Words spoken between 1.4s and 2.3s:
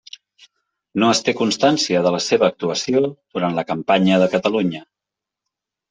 constància de la